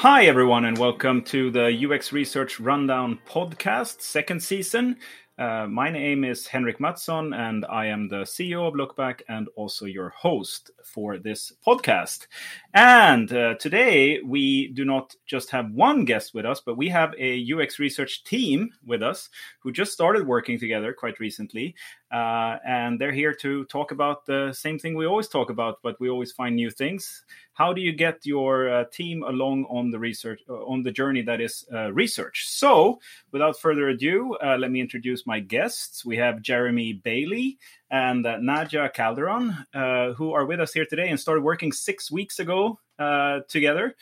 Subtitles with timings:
[0.00, 4.96] Hi, everyone, and welcome to the UX Research Rundown podcast, second season.
[5.36, 9.84] Uh, my name is Henrik Mattsson, and I am the CEO of Lookback and also
[9.84, 12.28] your host for this podcast.
[12.72, 17.14] And uh, today we do not just have one guest with us, but we have
[17.18, 19.28] a UX research team with us
[19.58, 21.74] who just started working together quite recently.
[22.10, 25.98] Uh, and they're here to talk about the same thing we always talk about, but
[26.00, 27.22] we always find new things.
[27.52, 31.22] How do you get your uh, team along on the research uh, on the journey
[31.22, 32.48] that is uh, research?
[32.48, 36.04] So without further ado uh, let me introduce my guests.
[36.04, 37.58] We have jeremy bailey
[37.90, 38.38] and uh,
[38.94, 42.78] calderon uh, who are with us here today and started working six weeks ago
[43.48, 43.94] together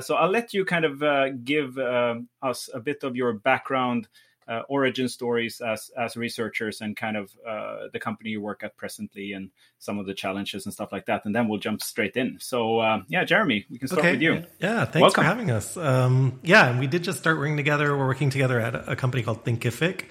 [0.00, 4.08] so i'll let you kind of give us a bit of your background
[4.46, 8.76] uh, origin stories as as researchers and kind of uh, the company you work at
[8.76, 12.16] presently and some of the challenges and stuff like that and then we'll jump straight
[12.16, 14.12] in so uh, yeah jeremy we can start okay.
[14.12, 15.22] with you yeah thanks Welcome.
[15.22, 18.88] for having us um, yeah we did just start working together we're working together at
[18.88, 20.04] a company called thinkific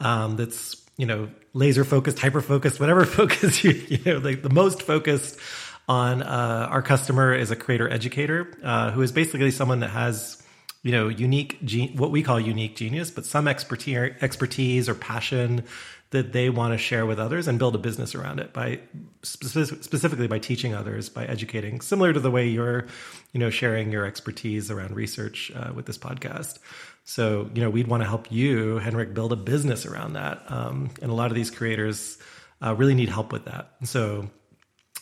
[0.00, 4.50] um, that's you know laser focused hyper focused whatever focus you, you know like the
[4.50, 5.38] most focused
[5.88, 10.42] on uh, our customer is a creator educator uh, who is basically someone that has
[10.82, 11.58] you know unique
[11.96, 15.64] what we call unique genius but some expertise expertise or passion
[16.10, 18.80] that they want to share with others and build a business around it by
[19.22, 22.86] specifically by teaching others by educating similar to the way you're
[23.32, 26.58] you know sharing your expertise around research uh, with this podcast.
[27.04, 30.90] So you know we'd want to help you henrik build a business around that um,
[31.02, 32.18] and a lot of these creators
[32.64, 33.72] uh, really need help with that.
[33.84, 34.30] So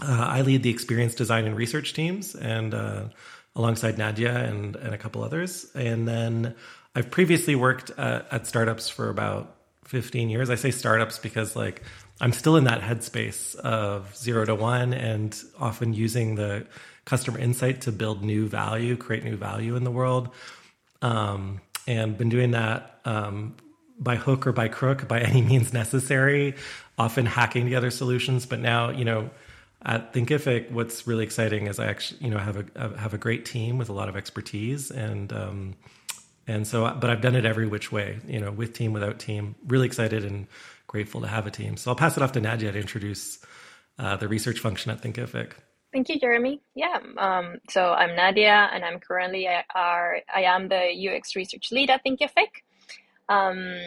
[0.00, 3.04] uh, i lead the experience design and research teams and uh,
[3.56, 5.66] alongside Nadya and, and a couple others.
[5.74, 6.54] And then
[6.94, 10.50] I've previously worked at, at startups for about 15 years.
[10.50, 11.82] I say startups because like
[12.20, 16.66] I'm still in that headspace of zero to one and often using the
[17.06, 20.28] customer insight to build new value, create new value in the world.
[21.02, 23.54] Um, and been doing that um,
[23.98, 26.56] by hook or by crook, by any means necessary,
[26.98, 28.44] often hacking together solutions.
[28.44, 29.30] But now, you know,
[29.86, 33.44] at Thinkific, what's really exciting is I actually, you know, have a have a great
[33.44, 35.76] team with a lot of expertise, and um,
[36.48, 39.54] and so, but I've done it every which way, you know, with team, without team.
[39.66, 40.48] Really excited and
[40.88, 41.76] grateful to have a team.
[41.76, 43.38] So I'll pass it off to Nadya to introduce
[43.98, 45.52] uh, the research function at Thinkific.
[45.92, 46.60] Thank you, Jeremy.
[46.74, 51.70] Yeah, um, so I'm Nadya, and I'm currently I, are, I am the UX research
[51.70, 52.48] lead at Thinkific.
[53.28, 53.78] Um,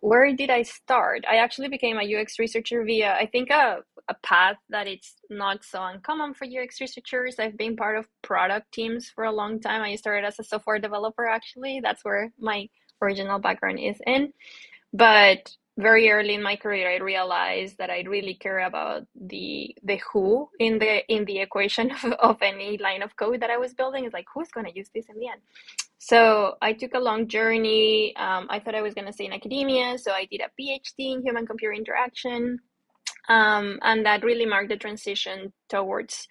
[0.00, 1.24] where did I start?
[1.28, 3.78] I actually became a UX researcher via, I think, a,
[4.08, 7.38] a path that it's not so uncommon for UX researchers.
[7.38, 9.82] I've been part of product teams for a long time.
[9.82, 11.80] I started as a software developer, actually.
[11.82, 12.68] That's where my
[13.02, 14.32] original background is in.
[14.92, 20.00] But very early in my career, I realized that I really care about the the
[20.12, 23.74] who in the in the equation of, of any line of code that I was
[23.74, 24.04] building.
[24.04, 25.40] Is like who's going to use this in the end.
[25.98, 28.14] So I took a long journey.
[28.16, 31.14] Um, I thought I was going to stay in academia, so I did a PhD
[31.14, 32.58] in human computer interaction.
[33.28, 36.26] Um, and that really marked the transition towards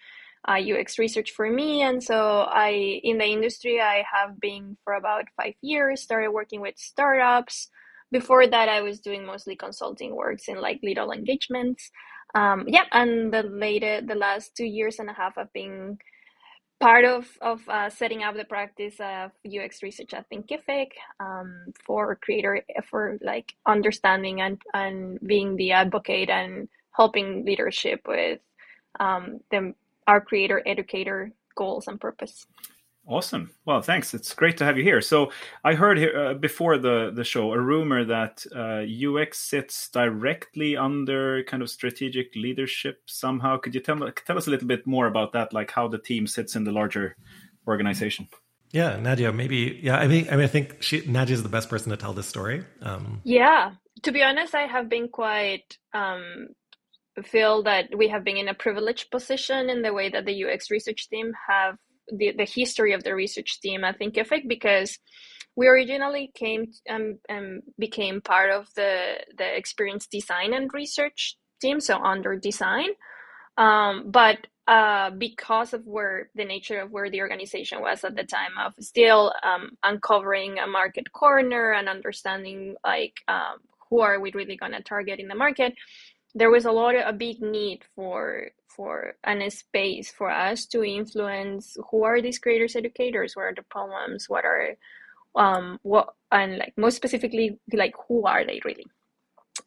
[0.47, 1.81] uh, UX research for me.
[1.81, 6.61] And so I, in the industry, I have been for about five years, started working
[6.61, 7.69] with startups.
[8.11, 11.91] Before that, I was doing mostly consulting works in like little engagements.
[12.33, 15.97] Um, yeah, and the later, the last two years and a half, I've been
[16.79, 20.89] part of of uh, setting up the practice of UX research at Thinkific
[21.19, 28.39] um, for creator for like understanding and and being the advocate and helping leadership with
[28.99, 29.73] um, the
[30.07, 32.45] our creator educator goals and purpose.
[33.07, 33.51] Awesome.
[33.65, 34.13] Well, thanks.
[34.13, 34.99] It's great to have you here.
[34.99, 35.31] So,
[35.63, 40.75] I heard here uh, before the the show a rumor that uh, UX sits directly
[40.75, 43.57] under kind of strategic leadership somehow.
[43.57, 46.27] Could you tell tell us a little bit more about that, like how the team
[46.27, 47.15] sits in the larger
[47.65, 48.27] organization?
[48.71, 49.79] Yeah, Nadya, maybe.
[49.81, 52.11] Yeah, I mean, I mean, I think she Nadya is the best person to tell
[52.11, 52.65] this story.
[52.81, 53.71] Um, yeah,
[54.03, 56.49] to be honest, I have been quite um,
[57.23, 60.69] feel that we have been in a privileged position in the way that the UX
[60.69, 61.77] research team have
[62.11, 64.99] the, the history of the research team at Thinkific because
[65.55, 71.35] we originally came and um, um, became part of the the experience design and research
[71.59, 72.89] team, so under design.
[73.57, 74.37] Um, but
[74.67, 78.73] uh, because of where the nature of where the organization was at the time of
[78.79, 83.57] still um, uncovering a market corner and understanding like um,
[83.89, 85.73] who are we really going to target in the market,
[86.35, 90.67] there was a lot of a big need for for and a space for us
[90.67, 94.75] to influence who are these creators educators what are the problems what are
[95.35, 98.87] um what and like most specifically like who are they really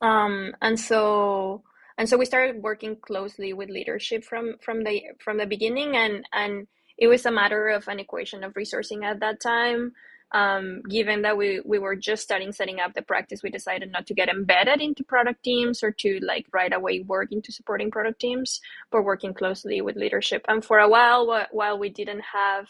[0.00, 1.62] um and so
[1.98, 6.24] and so we started working closely with leadership from from the from the beginning and
[6.32, 6.68] and
[7.00, 9.92] it was a matter of an equation of resourcing at that time.
[10.32, 14.06] Um, given that we, we were just starting setting up the practice, we decided not
[14.06, 18.20] to get embedded into product teams or to like right away work into supporting product
[18.20, 18.60] teams,
[18.92, 20.44] but working closely with leadership.
[20.48, 22.68] And for a while, while we didn't have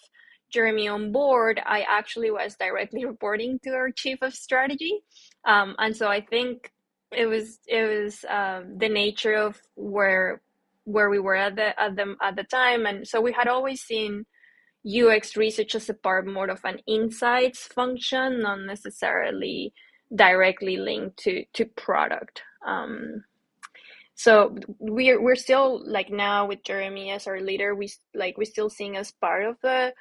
[0.51, 5.01] Jeremy on board, I actually was directly reporting to our chief of strategy.
[5.45, 6.73] Um, and so I think
[7.13, 10.41] it was it was um, the nature of where
[10.85, 13.81] where we were at the at the at the time, and so we had always
[13.81, 14.27] seen
[14.87, 19.73] UX research as a part more of an insights function, not necessarily
[20.15, 22.43] directly linked to to product.
[22.67, 23.25] Um,
[24.15, 28.71] so we're we're still like now with Jeremy as our leader, we like we're still
[28.71, 29.93] seeing as part of the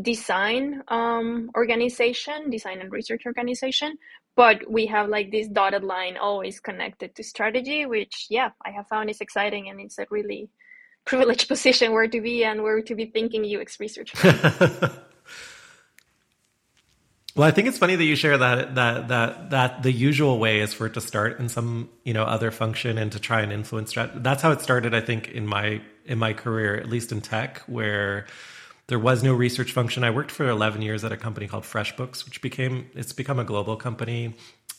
[0.00, 3.98] design um, organization, design and research organization,
[4.36, 8.88] but we have like this dotted line always connected to strategy, which yeah, I have
[8.88, 10.48] found is exciting and it's a really
[11.10, 14.14] privileged position where to be and where to be thinking UX research.
[14.24, 14.92] well,
[17.36, 20.72] I think it's funny that you share that that that that the usual way is
[20.72, 23.94] for it to start in some you know other function and to try and influence.
[24.14, 27.58] That's how it started, I think, in my in my career, at least in tech,
[27.66, 28.26] where
[28.86, 30.02] there was no research function.
[30.02, 33.44] I worked for 11 years at a company called FreshBooks, which became it's become a
[33.44, 34.34] global company,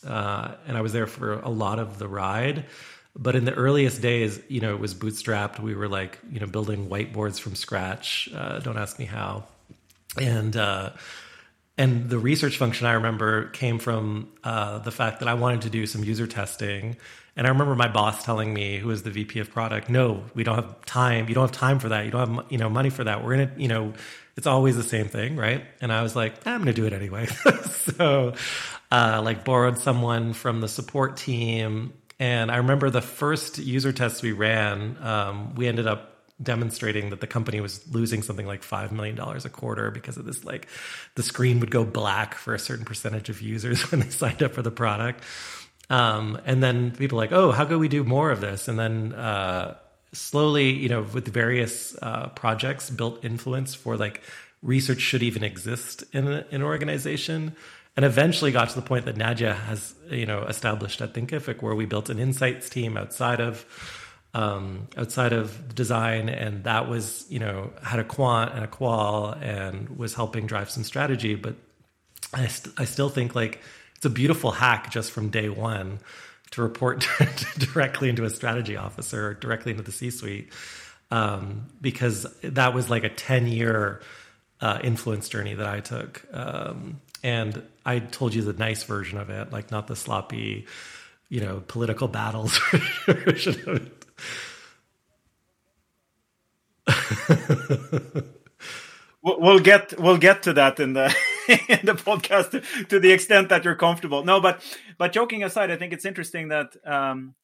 [0.06, 2.66] uh, and I was there for a lot of the ride.
[3.14, 5.60] But in the earliest days, you know, it was bootstrapped.
[5.60, 8.30] We were like, you know, building whiteboards from scratch.
[8.34, 9.44] Uh, don't ask me how.
[10.20, 10.90] And uh,
[11.76, 15.70] and the research function I remember came from uh, the fact that I wanted to
[15.70, 16.96] do some user testing
[17.36, 20.44] and I remember my boss telling me, who was the VP of product, no, we
[20.44, 21.28] don't have time.
[21.28, 22.04] You don't have time for that.
[22.04, 23.24] You don't have, you know, money for that.
[23.24, 23.94] We're going to, you know,
[24.36, 25.36] it's always the same thing.
[25.36, 25.64] Right.
[25.80, 27.26] And I was like, I'm going to do it anyway.
[27.96, 28.34] so,
[28.90, 31.94] uh, like borrowed someone from the support team.
[32.22, 37.20] And I remember the first user tests we ran, um, we ended up demonstrating that
[37.20, 40.68] the company was losing something like $5 million a quarter because of this, like
[41.16, 44.52] the screen would go black for a certain percentage of users when they signed up
[44.52, 45.24] for the product.
[45.90, 48.68] Um, and then people like, oh, how could we do more of this?
[48.68, 49.76] And then uh,
[50.12, 54.22] slowly, you know, with various uh, projects, built influence for like
[54.62, 57.56] research should even exist in an organization.
[57.94, 61.74] And eventually got to the point that Nadya has, you know, established at Thinkific, where
[61.74, 63.66] we built an insights team outside of
[64.34, 69.32] um, outside of design, and that was, you know, had a quant and a qual,
[69.32, 71.34] and was helping drive some strategy.
[71.34, 71.56] But
[72.32, 73.60] I, st- I still think like
[73.96, 75.98] it's a beautiful hack just from day one
[76.52, 77.06] to report
[77.58, 80.50] directly into a strategy officer or directly into the C-suite,
[81.10, 84.00] um, because that was like a ten year
[84.62, 89.30] uh, influence journey that I took, um, and I told you the nice version of
[89.30, 90.66] it, like not the sloppy,
[91.28, 92.58] you know, political battles
[93.06, 93.98] version of it.
[99.22, 101.14] we'll get we'll get to that in the
[101.48, 104.24] in the podcast to, to, the extent that you're comfortable.
[104.24, 104.62] No, but
[104.98, 107.34] but joking aside, I think it's interesting that um,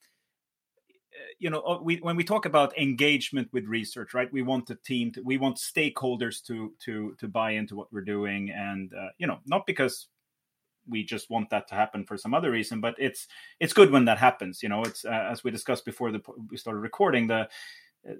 [1.38, 4.33] you know we when we talk about engagement with research, right?
[4.33, 8.00] We want the team, to, we want stakeholders to to to buy into what we're
[8.00, 10.09] doing, and uh, you know, not because
[10.88, 13.28] we just want that to happen for some other reason, but it's
[13.61, 14.62] it's good when that happens.
[14.62, 17.49] You know, it's uh, as we discussed before the we started recording the
[18.09, 18.14] uh,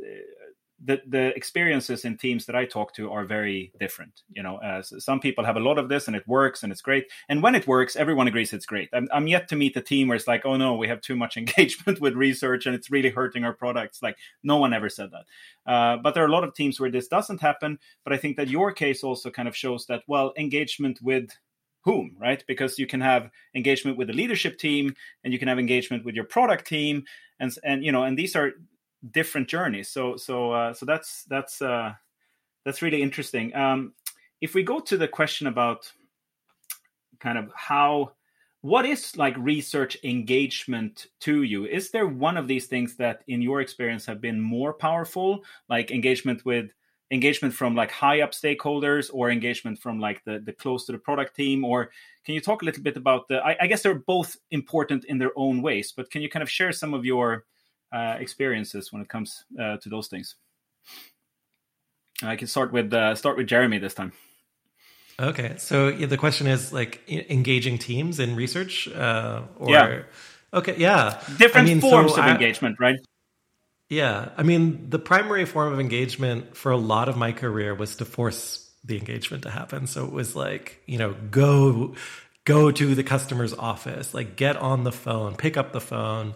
[0.83, 4.23] the the experiences in teams that I talk to are very different.
[4.31, 6.83] You know, uh, some people have a lot of this and it works and it's
[6.83, 7.07] great.
[7.29, 8.89] And when it works, everyone agrees it's great.
[8.93, 11.17] I'm, I'm yet to meet a team where it's like, oh no, we have too
[11.17, 14.03] much engagement with research and it's really hurting our products.
[14.03, 15.71] Like no one ever said that.
[15.71, 17.79] Uh, but there are a lot of teams where this doesn't happen.
[18.05, 21.31] But I think that your case also kind of shows that well, engagement with
[21.85, 25.61] whom right because you can have engagement with the leadership team and you can have
[25.61, 27.05] engagement with your product team
[27.39, 28.53] and and you know and these are
[29.11, 29.89] different journeys.
[29.89, 31.95] So so uh, so that's that's uh,
[32.65, 33.55] that's really interesting.
[33.55, 33.95] Um,
[34.41, 35.91] if we go to the question about
[37.21, 38.13] kind of how
[38.61, 43.41] what is like research engagement to you is there one of these things that in
[43.41, 46.71] your experience have been more powerful like engagement with
[47.11, 50.99] engagement from like high up stakeholders or engagement from like the the close to the
[50.99, 51.91] product team or
[52.25, 55.19] can you talk a little bit about the i, I guess they're both important in
[55.19, 57.45] their own ways but can you kind of share some of your
[57.93, 60.37] uh, experiences when it comes uh, to those things.
[62.23, 64.13] I can start with uh, start with Jeremy this time.
[65.21, 70.03] Okay, so yeah, the question is like engaging teams in research, uh, or yeah.
[70.55, 72.99] okay, yeah, different I mean, forms so of I, engagement, right?
[73.89, 77.97] Yeah, I mean, the primary form of engagement for a lot of my career was
[77.97, 79.87] to force the engagement to happen.
[79.87, 81.95] So it was like, you know, go
[82.45, 86.35] go to the customer's office, like get on the phone, pick up the phone,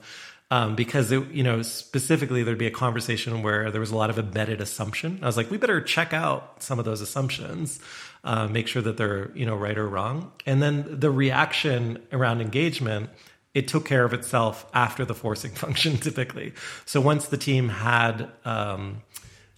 [0.53, 4.11] um, because it, you know specifically there'd be a conversation where there was a lot
[4.11, 5.19] of embedded assumption.
[5.23, 7.81] I was like, we better check out some of those assumptions,
[8.23, 12.43] uh, make sure that they're you know right or wrong, and then the reaction around
[12.43, 13.09] engagement.
[13.55, 16.55] It took care of itself after the forcing function, typically.
[16.87, 19.03] So once the team had um,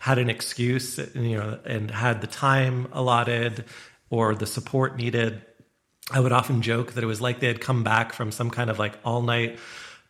[0.00, 3.64] had an excuse, you know, and had the time allotted
[4.10, 5.42] or the support needed,
[6.12, 8.68] I would often joke that it was like they had come back from some kind
[8.68, 9.58] of like all night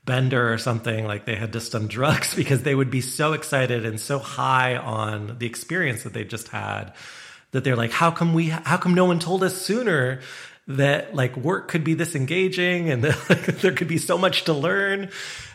[0.04, 3.86] bender or something like they had just done drugs because they would be so excited
[3.86, 6.92] and so high on the experience that they just had
[7.52, 10.20] that they're like how come we how come no one told us sooner
[10.66, 14.44] that like work could be this engaging and that like, there could be so much
[14.44, 15.02] to learn?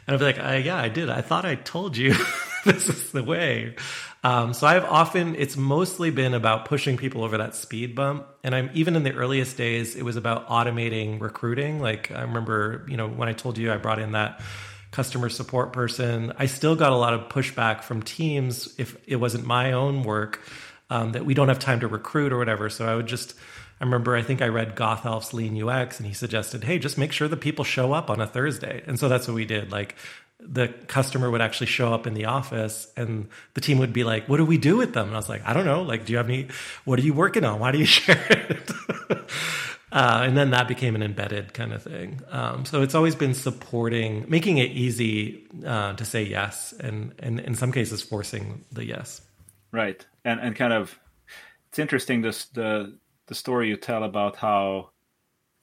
[0.07, 1.09] And i'd be like I, yeah i did.
[1.09, 2.15] I thought i told you
[2.65, 3.75] this is the way
[4.23, 8.53] um, so I've often it's mostly been about pushing people over that speed bump, and
[8.53, 11.79] I'm even in the earliest days it was about automating recruiting.
[11.79, 14.41] Like I remember, you know, when I told you I brought in that
[14.91, 19.45] customer support person, I still got a lot of pushback from teams if it wasn't
[19.45, 20.41] my own work
[20.89, 22.69] um, that we don't have time to recruit or whatever.
[22.69, 23.35] So I would just
[23.79, 27.13] I remember I think I read Gothelf's Lean UX and he suggested, hey, just make
[27.13, 28.83] sure the people show up on a Thursday.
[28.85, 29.71] And so that's what we did.
[29.71, 29.95] Like
[30.39, 34.29] the customer would actually show up in the office and the team would be like,
[34.29, 35.08] What do we do with them?
[35.08, 35.81] And I was like, I don't know.
[35.81, 36.48] Like, do you have any,
[36.86, 37.60] what are you working on?
[37.60, 38.72] Why do you share it?
[39.91, 42.22] uh, and then that became an embedded kind of thing.
[42.29, 47.39] Um, so it's always been supporting, making it easy uh, to say yes, and, and
[47.41, 49.22] in some cases, forcing the yes.
[49.72, 50.03] Right.
[50.24, 50.98] And, and kind of,
[51.67, 54.91] it's interesting this, the, the story you tell about how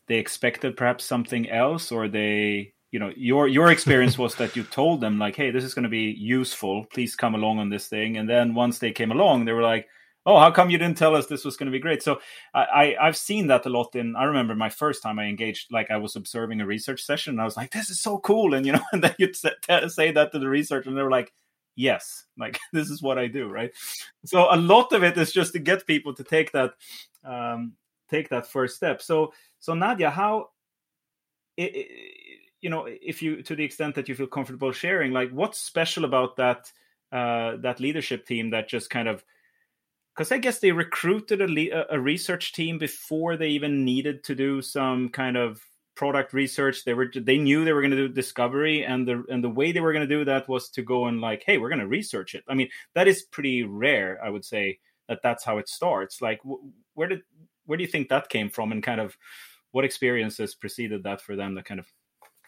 [0.07, 4.63] they expected perhaps something else or they you know your your experience was that you
[4.63, 6.85] told them like hey this is going to be useful.
[6.93, 8.17] Please come along on this thing.
[8.17, 9.89] And then once they came along they were like
[10.25, 12.03] oh how come you didn't tell us this was going to be great?
[12.03, 12.21] So
[12.55, 15.73] I, I have seen that a lot in i remember my first time i engaged
[15.73, 18.55] like i was observing a research session and i was like this is so cool.
[18.55, 19.53] And you know and then you'd say
[20.13, 21.33] that to the researcher and they were like
[21.75, 22.25] yes.
[22.39, 23.73] Like this is what i do right?
[24.25, 26.73] So a lot of it is just to get people to take that
[27.25, 27.73] um
[28.09, 29.03] take that first step.
[29.03, 30.51] So so nadya how
[31.57, 31.89] it, it,
[32.61, 36.05] you know if you to the extent that you feel comfortable sharing like what's special
[36.05, 36.71] about that
[37.13, 39.25] uh that leadership team that just kind of
[40.15, 44.61] because i guess they recruited a, a research team before they even needed to do
[44.63, 45.61] some kind of
[45.97, 46.85] product research.
[46.85, 49.73] They were they knew they were going to do discovery and the and the way
[49.73, 51.89] they were going to do that was to go and like hey we're going to
[51.89, 52.45] research it.
[52.47, 56.23] I mean that is pretty rare i would say that that's how it starts.
[56.23, 56.41] Like
[56.95, 57.23] where did
[57.65, 59.17] where do you think that came from and kind of
[59.73, 61.87] what experiences preceded that for them that kind of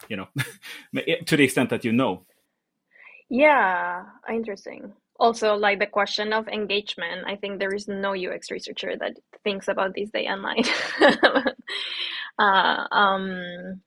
[0.09, 0.29] you know
[1.27, 2.25] to the extent that you know.
[3.31, 4.93] Yeah interesting.
[5.19, 9.67] Also like the question of engagement i think there is no ux researcher that thinks
[9.67, 10.69] about this day and night.
[12.39, 13.81] Uh, um,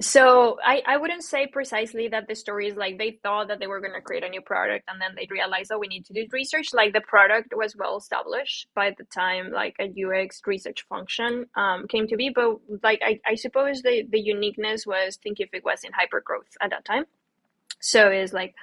[0.00, 3.68] so I, I wouldn't say precisely that the story is like they thought that they
[3.68, 6.12] were going to create a new product and then they realized oh we need to
[6.12, 6.74] do research.
[6.74, 11.86] Like the product was well established by the time like a ux research function um,
[11.86, 15.92] came to be but like i, I suppose the, the uniqueness was thinkific was in
[15.92, 17.04] hyper growth at that time.
[17.80, 18.54] So it's like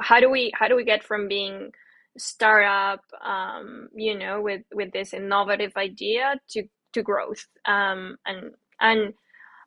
[0.00, 1.72] how do we how do we get from being
[2.16, 6.62] startup um, you know with with this innovative idea to
[6.92, 7.46] to growth?
[7.66, 9.14] Um, and and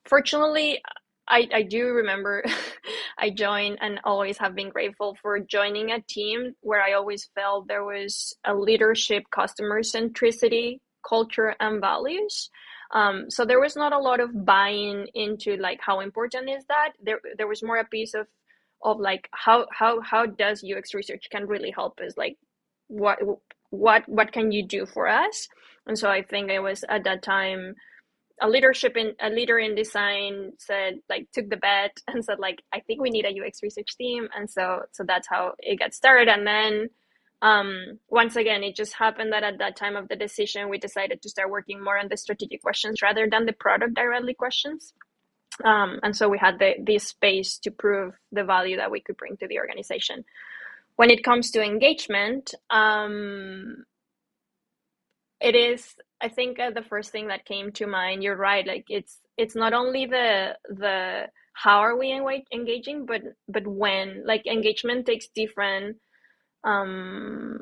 [0.06, 0.82] fortunately
[1.28, 2.44] I, I do remember
[3.18, 7.68] I joined and always have been grateful for joining a team where I always felt
[7.68, 12.50] there was a leadership, customer centricity, culture, and values.
[12.94, 16.92] Um, so there was not a lot of buying into like how important is that.
[17.02, 18.28] There there was more a piece of
[18.84, 22.38] of like how how how does UX research can really help us like
[22.88, 23.18] what
[23.72, 25.48] what what can you do for us?
[25.88, 27.76] And so I think I was at that time
[28.42, 32.62] a leadership in a leader in design said like took the bet and said like
[32.74, 34.28] I think we need a UX research team.
[34.36, 36.28] And so so that's how it got started.
[36.28, 36.90] And then
[37.42, 41.22] um, once again it just happened that at that time of the decision we decided
[41.22, 44.94] to start working more on the strategic questions rather than the product directly questions.
[45.64, 49.16] Um, and so we had the this space to prove the value that we could
[49.16, 50.26] bring to the organization.
[50.98, 53.86] When it comes to engagement um,
[55.40, 58.66] it is I think uh, the first thing that came to mind, you're right.
[58.66, 62.12] Like it's it's not only the the how are we
[62.54, 64.24] engaging, but but when.
[64.26, 65.98] Like engagement takes different
[66.64, 67.60] um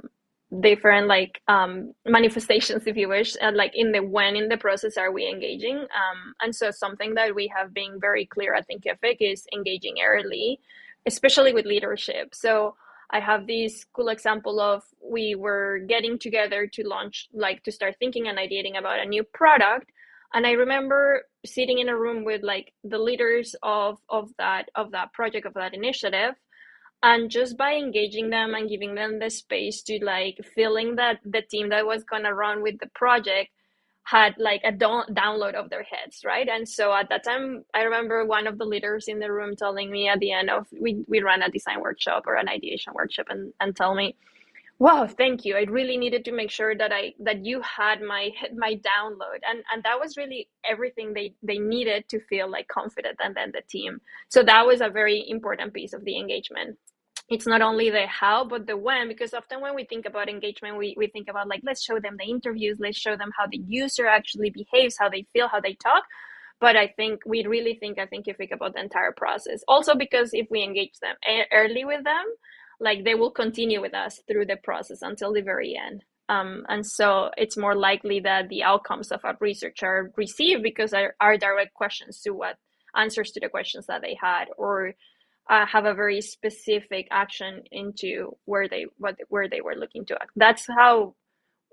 [0.61, 4.97] different like um manifestations if you wish uh, like in the when in the process
[4.97, 9.17] are we engaging um and so something that we have been very clear at thinkific
[9.19, 10.59] is engaging early
[11.05, 12.75] especially with leadership so
[13.13, 17.95] I have this cool example of we were getting together to launch, like to start
[17.99, 19.91] thinking and ideating about a new product.
[20.33, 21.01] and i remember
[21.45, 25.53] sitting in a room with like the leaders of of that of that project of
[25.53, 26.33] that initiative
[27.03, 31.43] and just by engaging them and giving them the space to like feeling that the
[31.51, 33.49] team that was to run with the project
[34.05, 36.47] had like a download of their heads right?
[36.49, 39.91] And so at that time i remember one of the leaders in the room telling
[39.91, 43.27] me at the end of we, we ran a design workshop or an ideation workshop
[43.29, 44.15] and, and tell me
[44.79, 45.55] wow thank you.
[45.55, 49.39] I really needed to make sure that i that you had my my download.
[49.49, 53.51] And and that was really everything they they needed to feel like confident and then
[53.53, 54.01] the team.
[54.29, 56.77] So that was a very important piece of the engagement
[57.33, 60.77] it's not only the how but the when because often when we think about engagement
[60.77, 63.61] we, we think about like let's show them the interviews let's show them how the
[63.67, 66.03] user actually behaves how they feel how they talk.
[66.59, 69.63] But i think we really think i think if we think about the entire process.
[69.67, 71.15] Also because if we engage them
[71.51, 72.25] early with them
[72.79, 76.03] like they will continue with us through the process until the very end.
[76.29, 80.93] Um, and so it's more likely that the outcomes of our research are received because
[80.93, 82.57] our, our direct questions to what
[82.95, 84.93] answers to the questions that they had or
[85.49, 90.15] uh, have a very specific action into where they what where they were looking to
[90.15, 90.31] act.
[90.35, 91.15] That's how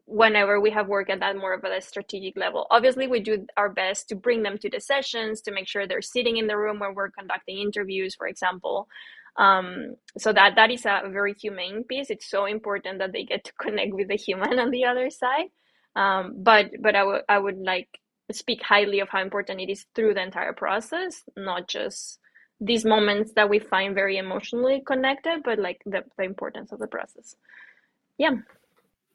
[0.06, 2.66] whenever we have work at that more of a strategic level.
[2.70, 6.02] Obviously, we do our best to bring them to the sessions to make sure they're
[6.02, 8.88] sitting in the room where we're conducting interviews, for example.
[9.36, 12.10] Um, so that that is a very humane piece.
[12.10, 15.46] It's so important that they get to connect with the human on the other side.
[15.94, 17.88] Um, but but I would I would like
[18.32, 22.18] speak highly of how important it is through the entire process, not just
[22.60, 26.86] these moments that we find very emotionally connected, but like the, the importance of the
[26.86, 27.36] process.
[28.18, 28.36] Yeah.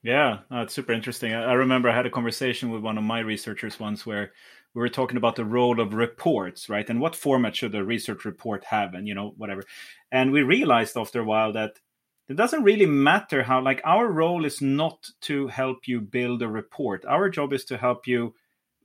[0.02, 1.34] Yeah, that's super interesting.
[1.34, 4.32] I, I remember I had a conversation with one of my researchers once where
[4.74, 6.88] we were talking about the role of reports, right?
[6.90, 9.64] And what format should a research report have, and you know, whatever.
[10.12, 11.80] And we realized after a while that
[12.28, 16.48] it doesn't really matter how, like, our role is not to help you build a
[16.48, 17.06] report.
[17.06, 18.34] Our job is to help you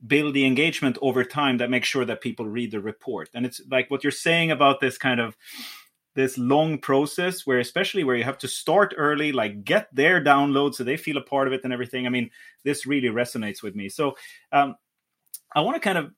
[0.05, 3.29] build the engagement over time that makes sure that people read the report.
[3.33, 5.37] And it's like what you're saying about this kind of
[6.13, 10.75] this long process where especially where you have to start early like get their download
[10.75, 12.29] so they feel a part of it and everything i mean
[12.65, 14.13] this really resonates with me so
[14.51, 14.75] um,
[15.55, 16.11] i want to kind of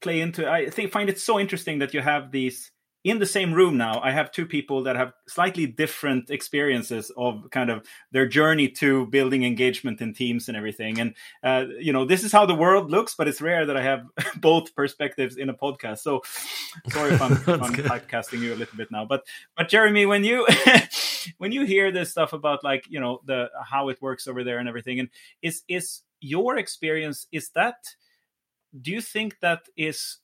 [0.00, 2.72] play into i think find it so interesting that you have these
[3.06, 7.48] in the same room now i have two people that have slightly different experiences of
[7.50, 11.00] kind of their journey to building engagement in teams and everything.
[11.00, 13.82] And uh, you know this is how the world looks but it's rare that i
[13.82, 14.04] have
[14.40, 15.98] both perspectives in a podcast.
[15.98, 16.22] So
[16.88, 20.24] sorry if i'm, if I'm typecasting you a little bit now but but jeremy when
[20.24, 20.46] you
[21.38, 24.58] when you hear this stuff about like you know the how it works over there
[24.58, 25.08] and everything and
[25.42, 27.76] is is your experience is that
[28.80, 30.18] do you think that is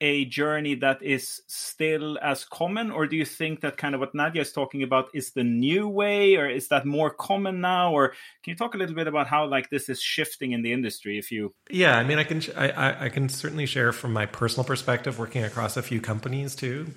[0.00, 4.14] a journey that is still as common or do you think that kind of what
[4.14, 7.92] nadya is talking about is the new way or is that more common now?
[7.92, 8.08] Or
[8.42, 11.18] can you talk a little bit about how like this is shifting in the industry
[11.18, 14.64] if you yeah i mean i can i, I can certainly share from my personal
[14.64, 16.88] perspective working across a few companies too.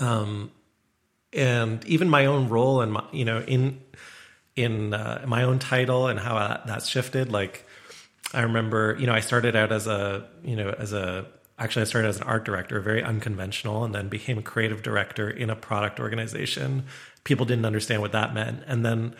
[0.00, 0.50] Um
[1.32, 3.80] and even my own role and my you know in
[4.56, 7.64] in uh, my own title and how that, that's shifted like
[8.32, 11.26] i remember you know i started out as a you know as a
[11.58, 15.28] actually I started as an art director, very unconventional, and then became a creative director
[15.28, 16.84] in a product organization.
[17.24, 19.14] People didn't understand what that meant, and then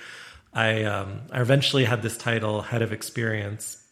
[0.52, 3.82] I um, I eventually had this title, head of experience,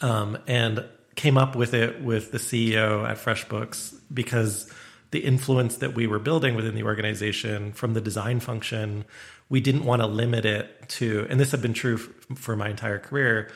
[0.00, 0.84] um, and
[1.16, 4.72] came up with it with the CEO at FreshBooks because
[5.10, 9.04] the influence that we were building within the organization from the design function,
[9.48, 12.98] we didn't want to limit it to, and this had been true for my entire
[12.98, 13.48] career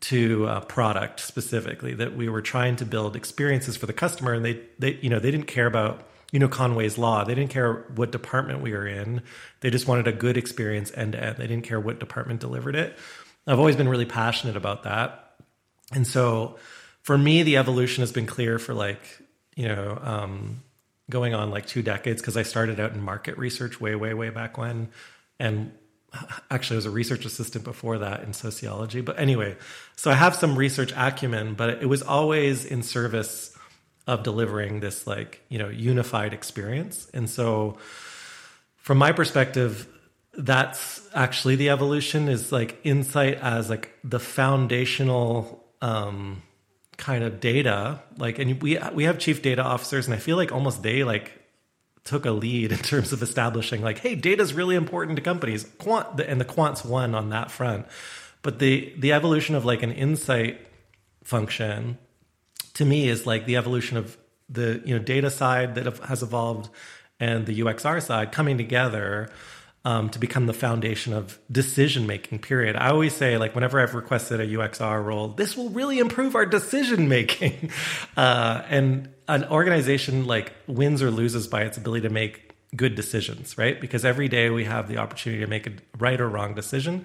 [0.00, 4.44] to a product specifically that we were trying to build experiences for the customer and
[4.44, 7.24] they they you know they didn't care about you know Conway's law.
[7.24, 9.22] They didn't care what department we were in.
[9.60, 11.36] They just wanted a good experience end to end.
[11.38, 12.98] They didn't care what department delivered it.
[13.46, 15.34] I've always been really passionate about that.
[15.92, 16.58] And so
[17.02, 19.00] for me the evolution has been clear for like
[19.54, 20.62] you know um,
[21.08, 24.28] going on like two decades because I started out in market research way way way
[24.28, 24.88] back when.
[25.38, 25.72] And
[26.50, 29.00] actually I was a research assistant before that in sociology.
[29.00, 29.56] But anyway,
[29.96, 33.56] so I have some research acumen, but it was always in service
[34.06, 37.10] of delivering this like, you know, unified experience.
[37.12, 37.78] And so
[38.76, 39.88] from my perspective,
[40.38, 46.42] that's actually the evolution is like insight as like the foundational um
[46.96, 50.52] kind of data like and we we have chief data officers and i feel like
[50.52, 51.45] almost they like
[52.06, 55.64] took a lead in terms of establishing like, hey, data is really important to companies.
[55.78, 57.86] Quant and the quants won on that front.
[58.42, 60.60] But the the evolution of like an insight
[61.24, 61.98] function
[62.74, 64.16] to me is like the evolution of
[64.48, 66.70] the you know data side that has evolved
[67.18, 69.30] and the UXR side coming together
[69.86, 72.40] um, to become the foundation of decision making.
[72.40, 72.74] Period.
[72.74, 76.44] I always say, like, whenever I've requested a UXR role, this will really improve our
[76.44, 77.70] decision making.
[78.16, 83.58] Uh, and an organization like wins or loses by its ability to make good decisions,
[83.58, 83.78] right?
[83.78, 87.04] Because every day we have the opportunity to make a right or wrong decision.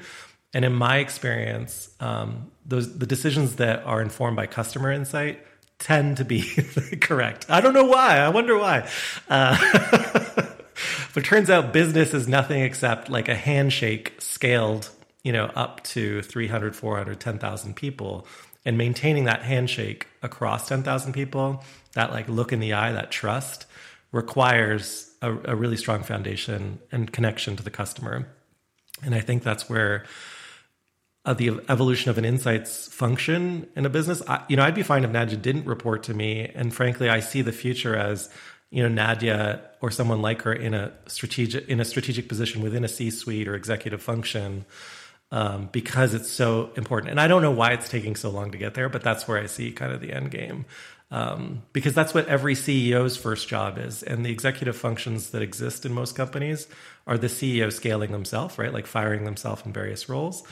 [0.54, 5.46] And in my experience, um, those the decisions that are informed by customer insight
[5.80, 6.44] tend to be
[7.02, 7.46] correct.
[7.50, 8.18] I don't know why.
[8.18, 8.90] I wonder why.
[9.28, 10.48] Uh,
[11.14, 14.90] but it turns out business is nothing except like a handshake scaled,
[15.24, 18.28] you know, up to 300, 400, 10,000 people.
[18.64, 23.66] And maintaining that handshake across 10,000 people, that like look in the eye, that trust
[24.12, 28.28] requires a, a really strong foundation and connection to the customer.
[29.04, 30.06] And I think that's where
[31.26, 34.22] uh, the evolution of an insights function in a business.
[34.28, 36.52] I, you know, I'd be fine if Nadya didn't report to me.
[36.54, 38.30] And frankly, I see the future as
[38.72, 42.84] you know Nadya or someone like her in a strategic in a strategic position within
[42.84, 44.66] a C-suite or executive function.
[45.34, 47.10] Um, because it's so important.
[47.10, 49.38] And I don't know why it's taking so long to get there, but that's where
[49.38, 50.66] I see kind of the end game.
[51.10, 54.04] Um, because that's what every CEO's first job is.
[54.04, 56.68] And the executive functions that exist in most companies
[57.08, 58.74] are the CEO scaling themselves, right?
[58.74, 60.44] Like firing themselves in various roles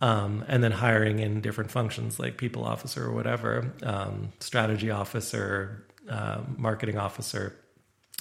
[0.00, 5.84] um, and then hiring in different functions like people officer or whatever, um, strategy officer,
[6.08, 7.56] uh, marketing officer.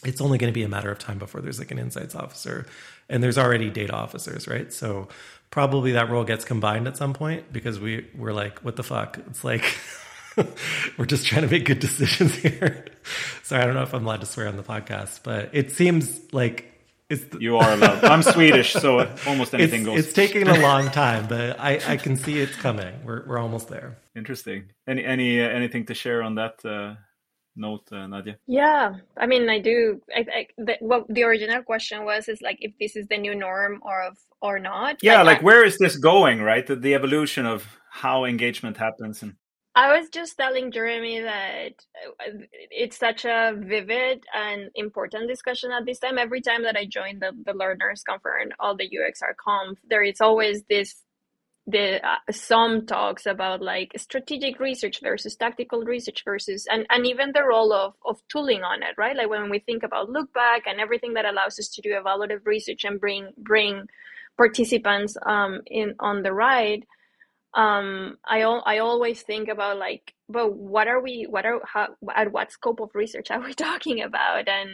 [0.03, 2.67] It's only going to be a matter of time before there's like an insights officer,
[3.09, 4.71] and there's already data officers, right?
[4.71, 5.07] So
[5.49, 9.19] probably that role gets combined at some point because we we're like, what the fuck?
[9.27, 9.77] It's like.
[10.99, 12.85] we're just trying to make good decisions here.
[13.41, 16.31] Sorry, I don't know if I'm allowed to swear on the podcast, but it seems
[16.31, 16.77] like
[17.09, 18.03] the, you are allowed.
[18.03, 19.99] I'm Swedish, so almost anything it's, goes.
[19.99, 22.93] It's taking a long time, but I, I can see it's coming.
[23.05, 23.97] We're we're almost there.
[24.15, 24.65] Interesting.
[24.87, 26.95] Any any uh, anything to share on that uh,
[27.57, 28.35] note, uh, Nadya?
[28.47, 30.01] Yeah, I mean, I do.
[30.15, 33.35] I, I the, what the original question was is like if this is the new
[33.35, 34.97] norm or of or not.
[35.01, 36.41] Yeah, like, like where is this going?
[36.41, 39.35] Right, the, the evolution of how engagement happens and
[39.77, 42.39] I was just telling Jeremy that uh,
[42.71, 46.17] it's such a vivid and important discussion at this time.
[46.17, 50.19] Every time that I join the, the learners conference, all the UXR conf, there is
[50.19, 50.95] always this
[51.67, 57.31] the uh, some talks about like strategic research versus tactical research versus and, and even
[57.33, 59.17] the role of, of tooling on it right?
[59.17, 62.85] Like when we think about Lookback and everything that allows us to do evaluative research
[62.85, 63.87] and bring bring
[64.37, 66.85] participants um, in on the ride
[67.53, 71.87] um i al- i always think about like but what are we what are how
[72.15, 74.47] at what scope of research are we talking about?
[74.47, 74.69] And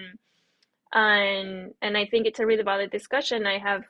[0.94, 3.48] and and i think it's a really valid discussion.
[3.48, 3.84] I have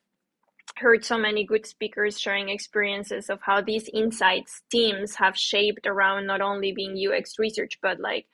[0.78, 6.26] heard so many good speakers sharing experiences of how these insights teams have shaped around
[6.26, 8.26] not only being ux research but like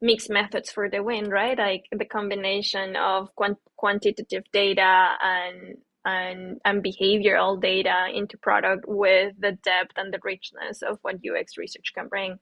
[0.00, 6.60] mixed methods for the win right like the combination of quant- quantitative data and and,
[6.64, 11.92] and behavioral data into product with the depth and the richness of what UX research
[11.94, 12.38] can bring.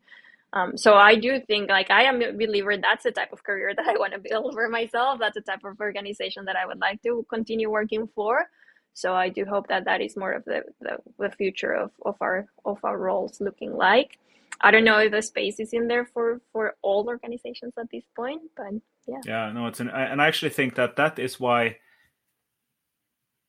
[0.52, 3.72] Um, so I do think like I am a believer that's the type of career
[3.76, 5.18] that I want to build for myself.
[5.20, 8.46] That's the type of organization that I would like to continue working for.
[8.94, 12.16] So I do hope that that is more of the, the, the future of, of
[12.20, 14.18] our of our roles looking like.
[14.60, 18.04] I don't know if the space is in there for for all organizations at this
[18.14, 18.74] point, but
[19.06, 19.20] yeah.
[19.24, 21.76] Yeah, no, it's an and I actually think that that is why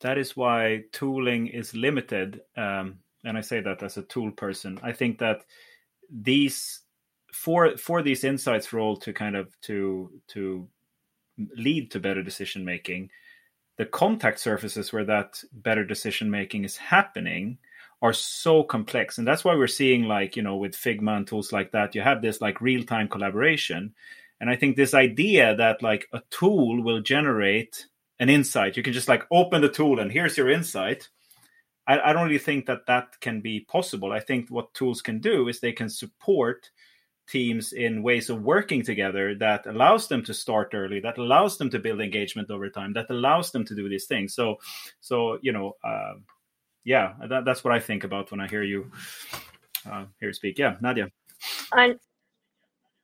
[0.02, 2.42] that is why tooling is limited.
[2.58, 4.80] Um, and I say that as a tool person.
[4.82, 5.46] I think that
[6.10, 6.82] these
[7.34, 10.68] for for these insights role to kind of to to
[11.56, 13.10] lead to better decision making,
[13.82, 17.58] the contact surfaces where that better decision making is happening
[18.02, 21.52] are so complex and that's why we're seeing like you know with figma and tools
[21.52, 23.94] like that you have this like real-time collaboration
[24.40, 27.88] and i think this idea that like a tool will generate
[28.22, 28.78] an insight.
[28.78, 31.10] You can just like open the tool and here's your insight.
[31.88, 34.14] I, I don't really think that that can be possible.
[34.14, 36.70] I think what tools can do is they can support
[37.32, 41.70] teams in ways of working together that allows them to start early that allows them
[41.70, 44.34] to build engagement over time that allows them to do these things.
[44.34, 44.60] So
[45.00, 46.16] so you know uh,
[46.84, 48.92] yeah that, that's what i think about when i hear you
[49.90, 50.60] uh, hear speak.
[50.60, 51.10] Yeah nadia.
[51.72, 51.98] And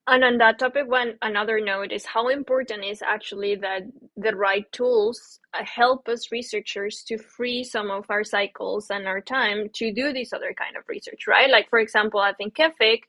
[0.10, 3.82] and on that topic, one another note is how important is actually that
[4.16, 9.20] the right tools uh, help us researchers to free some of our cycles and our
[9.20, 11.50] time to do this other kind of research, right?
[11.50, 13.02] Like for example, I think Thinkific,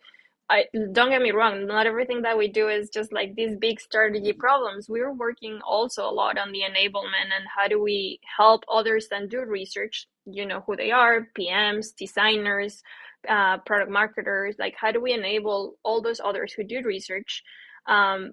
[0.51, 3.81] I don't get me wrong, not everything that we do is just like these big
[3.81, 4.89] strategy problems.
[4.89, 9.29] We're working also a lot on the enablement and how do we help others that
[9.29, 12.83] do research, you know who they are, PMs, designers,
[13.29, 17.43] uh, product marketers like how do we enable all those others who do research
[17.87, 18.33] um,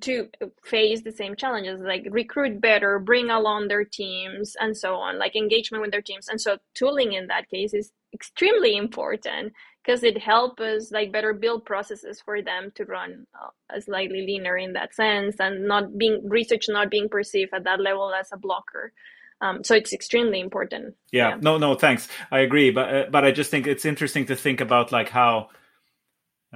[0.00, 0.28] to
[0.64, 5.36] face the same challenges like recruit better bring along their teams and so on like
[5.36, 9.52] engagement with their teams and so tooling in that case is extremely important
[9.86, 14.56] because it helps us like better build processes for them to run uh, slightly leaner
[14.56, 18.36] in that sense and not being research not being perceived at that level as a
[18.36, 18.92] blocker.
[19.40, 20.96] Um, so it's extremely important.
[21.12, 22.08] Yeah, yeah, no no thanks.
[22.30, 25.48] I agree but uh, but i just think it's interesting to think about like how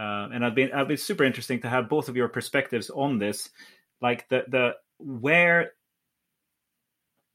[0.01, 3.19] uh, and I'd be I'd be super interesting to have both of your perspectives on
[3.19, 3.51] this,
[4.01, 5.73] like the the where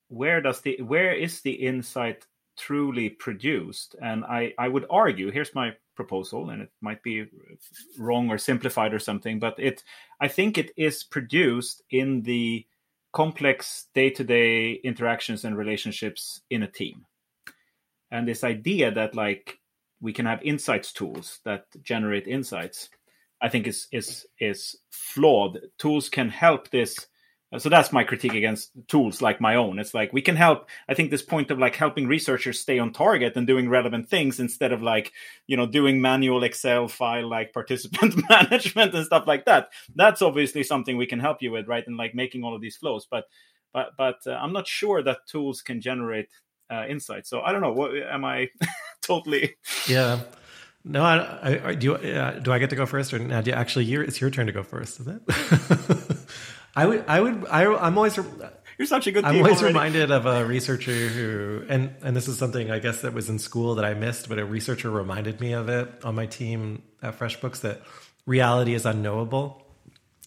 [0.08, 2.26] where does the where is the insight
[2.58, 3.96] truly produced?
[4.02, 7.26] And I I would argue here's my proposal, and it might be
[7.98, 9.84] wrong or simplified or something, but it
[10.20, 12.66] I think it is produced in the
[13.14, 17.06] complex day-to-day interactions and relationships in a team.
[18.12, 19.60] And this idea that like
[20.02, 22.90] we can have insights tools that generate insights
[23.42, 25.60] i think is is is flawed.
[25.78, 27.08] Tools can help this
[27.58, 30.94] so that's my critique against tools like my own it's like we can help i
[30.94, 34.72] think this point of like helping researchers stay on target and doing relevant things instead
[34.72, 35.12] of like
[35.48, 40.64] you know doing manual excel file like participant management and stuff like that that's obviously
[40.64, 43.26] something we can help you with right and like making all of these flows but
[43.74, 46.28] but but uh, i'm not sure that tools can generate
[46.72, 48.50] uh, insights so i don't know what am i
[49.06, 49.56] totally.
[49.88, 50.20] Yeah.
[50.84, 51.98] No, I, I do.
[52.02, 54.52] You, uh, do I get to go first, or you, actually, it's your turn to
[54.52, 55.22] go first, is it?
[56.76, 57.06] I would.
[57.08, 57.46] I would.
[57.48, 58.18] I, I'm always.
[58.78, 59.24] You're such a good.
[59.24, 59.68] I'm always already.
[59.68, 63.40] reminded of a researcher who, and and this is something I guess that was in
[63.40, 67.18] school that I missed, but a researcher reminded me of it on my team at
[67.18, 67.82] FreshBooks that
[68.26, 69.66] reality is unknowable.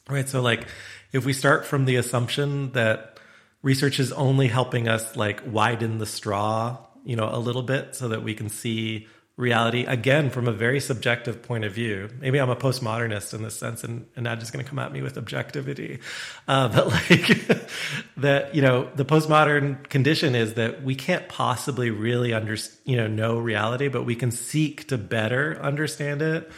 [0.09, 0.29] Right.
[0.29, 0.67] So like,
[1.13, 3.21] if we start from the assumption that
[3.63, 8.09] research is only helping us like widen the straw you know, a little bit so
[8.09, 9.09] that we can see
[9.39, 12.11] reality again from a very subjective point of view.
[12.21, 14.93] Maybe I'm a postmodernist in this sense, and, and not just going to come at
[14.93, 16.01] me with objectivity.
[16.49, 17.69] Uh, but like
[18.17, 23.07] that, you know, the postmodern condition is that we can't possibly really under, you know,
[23.07, 26.51] know reality, but we can seek to better understand it.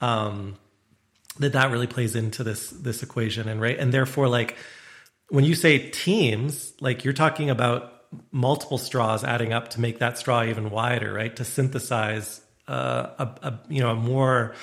[0.00, 0.56] Um,
[1.38, 4.56] that that really plays into this this equation, and right, and therefore, like
[5.30, 7.93] when you say teams, like you're talking about
[8.30, 11.34] multiple straws adding up to make that straw even wider, right?
[11.36, 14.54] To synthesize uh, a, a, you know a more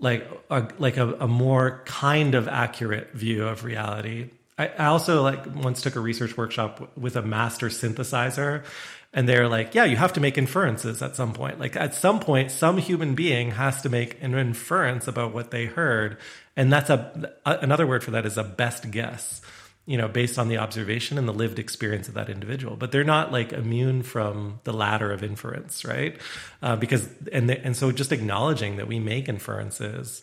[0.00, 4.30] like a, like a, a, more kind of accurate view of reality.
[4.56, 8.64] I, I also like once took a research workshop with a master synthesizer,
[9.12, 11.58] and they're like, yeah, you have to make inferences at some point.
[11.58, 15.66] Like at some point, some human being has to make an inference about what they
[15.66, 16.18] heard,
[16.56, 19.40] and that's a another word for that is a best guess
[19.88, 22.76] you know, based on the observation and the lived experience of that individual.
[22.76, 26.20] But they're not like immune from the ladder of inference, right?
[26.60, 30.22] Uh, because and the, and so just acknowledging that we make inferences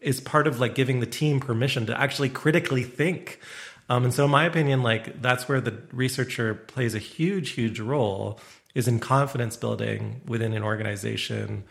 [0.00, 3.40] is part of like giving the team permission to actually critically think.
[3.90, 7.80] Um, and so, in my opinion, like that's where the researcher plays a huge, huge
[7.80, 8.40] role
[8.74, 11.64] is in confidence building within an organization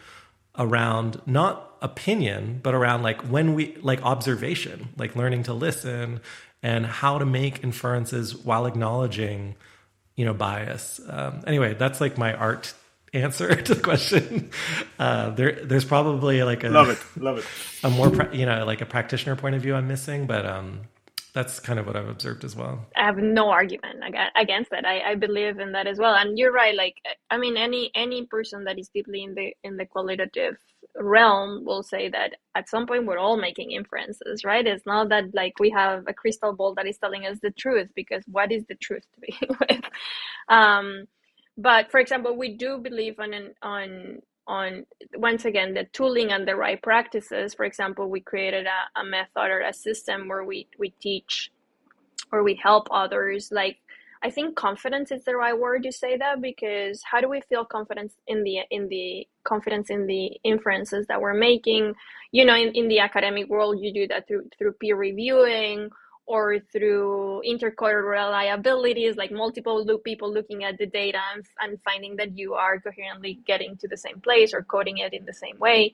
[0.56, 6.22] around not opinion but around like when we like observation like learning to listen
[6.64, 9.56] and how to make inferences while acknowledging,
[10.16, 11.02] you know, bias.
[11.08, 12.74] Um, anyway, that's like my art
[13.14, 14.50] answer to the question.
[14.98, 17.46] Uh, there, there's probably like a love it, love it.
[17.84, 20.80] A more, pra- you know, like a practitioner point of view I'm missing, but um,
[21.34, 22.86] that's kind of what I've observed as well.
[22.96, 24.00] I have no argument
[24.40, 24.86] against that.
[24.86, 26.16] I, I believe in that as well.
[26.16, 26.74] And you're right.
[26.74, 26.96] Like,
[27.30, 30.58] I mean, any any person that is deeply in the in the qualitative
[30.98, 34.66] realm will say that at some point we're all making inferences, right?
[34.66, 37.90] It's not that like we have a crystal ball that is telling us the truth,
[37.96, 39.86] because what is the truth to begin with?
[40.50, 41.06] Um,
[41.58, 46.48] but for example, we do believe on an, on on once again the tooling and
[46.48, 50.68] the right practices for example we created a, a method or a system where we
[50.78, 51.52] we teach
[52.32, 53.78] or we help others like
[54.24, 57.66] i think confidence is the right word to say that because how do we feel
[57.66, 61.94] confidence in the in the confidence in the inferences that we're making
[62.32, 65.90] you know in, in the academic world you do that through through peer reviewing
[66.26, 72.38] or through intercoder reliabilities, like multiple people looking at the data and, and finding that
[72.38, 75.94] you are coherently getting to the same place or coding it in the same way.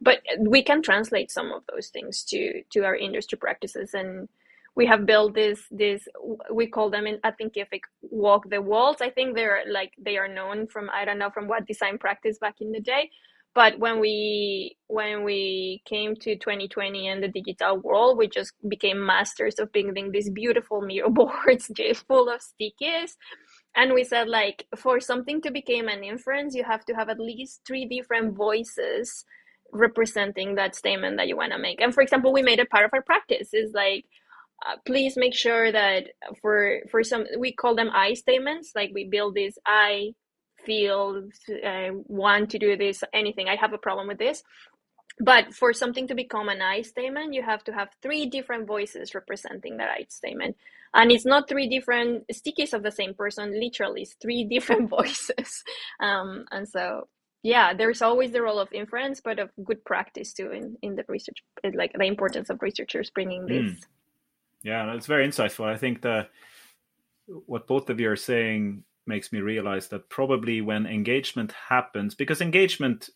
[0.00, 4.28] But we can translate some of those things to to our industry practices and
[4.76, 6.06] we have built this this
[6.52, 8.96] we call them in Thinkific walk the walls.
[9.00, 12.38] I think they're like they are known from I don't know from what design practice
[12.38, 13.10] back in the day
[13.54, 19.04] but when we when we came to 2020 and the digital world we just became
[19.04, 23.12] masters of building these beautiful Miro boards just full of stickies
[23.74, 27.18] and we said like for something to become an inference you have to have at
[27.18, 29.24] least three different voices
[29.72, 31.80] representing that statement that you want to make.
[31.80, 33.50] And for example we made it part of our practice.
[33.52, 34.04] Is like
[34.66, 36.08] uh, please make sure that
[36.40, 38.72] for for some we call them I statements.
[38.74, 40.12] Like we build this I
[40.64, 41.28] feel
[41.64, 43.48] uh, want to do this anything.
[43.48, 44.42] I have a problem with this.
[45.22, 49.14] But for something to become an I statement, you have to have three different voices
[49.14, 50.56] representing that I statement.
[50.94, 55.62] And it's not three different stickies of the same person, literally, it's three different voices.
[56.00, 57.08] Um, and so
[57.42, 61.04] yeah there's always the role of inference but of good practice too in, in the
[61.08, 61.38] research
[61.74, 63.84] like the importance of researchers bringing this mm.
[64.62, 65.66] Yeah it's very insightful.
[65.66, 66.30] I think that
[67.46, 72.40] what both of you are saying makes me realize that probably when engagement happens because
[72.40, 73.10] engagement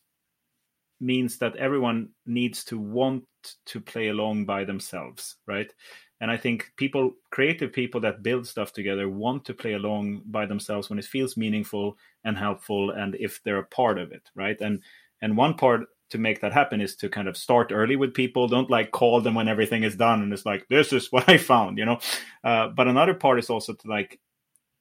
[1.01, 3.25] means that everyone needs to want
[3.67, 5.73] to play along by themselves right?
[6.21, 10.47] And i think people creative people that build stuff together want to play along by
[10.47, 14.59] themselves when it feels meaningful and helpful and if they're a part of it right?
[14.61, 14.81] And
[15.21, 15.83] and one part
[16.15, 18.49] to make that happen is to kind of start early with people.
[18.49, 21.37] Don't like call them when everything is done and it's like this is what i
[21.37, 21.99] found you know?
[22.43, 24.19] Uh, but another part is also to like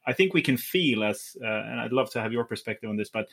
[0.06, 2.96] i think we can feel as uh, and i'd love to have your perspective on
[2.96, 3.26] this but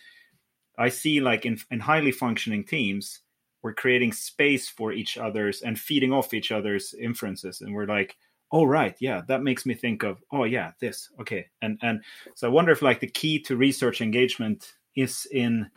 [0.77, 3.21] i see like in, in highly functioning teams
[3.61, 7.61] we're creating space for each other's and feeding off each other's inferences.
[7.61, 8.17] And we're like
[8.51, 8.95] oh right.
[8.99, 11.09] Yeah that makes me think of oh yeah this.
[11.19, 11.47] Okay.
[11.61, 12.01] And and
[12.35, 15.69] so i wonder if like the key to research engagement is in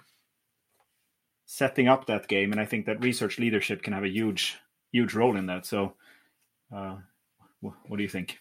[1.57, 4.59] setting up that game and i think that research leadership can have a huge
[4.95, 5.67] huge role in that.
[5.67, 5.95] So
[6.75, 6.97] uh,
[7.61, 8.39] what do you think?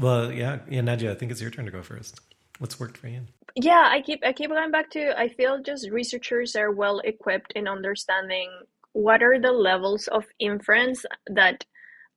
[0.00, 2.20] Well yeah yeah nadya i think it's your turn to go first.
[2.58, 3.20] What's worked for you?
[3.54, 7.52] Yeah i keep i keep going back to i feel just researchers are well equipped
[7.54, 8.48] in understanding
[8.94, 11.66] what are the levels of inference that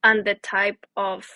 [0.03, 1.27] and the type of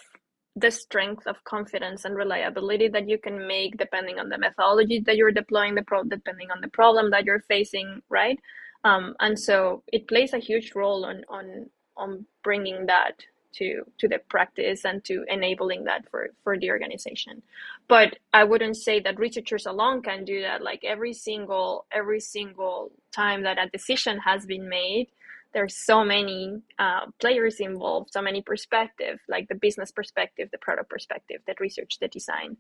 [0.55, 5.17] the strength of confidence and reliability that you can make depending on the methodology that
[5.17, 8.39] you're deploying the pro depending on the problem that you're facing right
[8.83, 14.07] um, and so it plays a huge role on on on bringing that to to
[14.07, 17.41] the practice and to enabling that for for the organization
[17.87, 22.91] but i wouldn't say that researchers alone can do that like every single every single
[23.11, 25.07] time that a decision has been made
[25.53, 30.89] there's so many uh, players involved, so many perspective, like the business perspective, the product
[30.89, 32.57] perspective, the research, the design.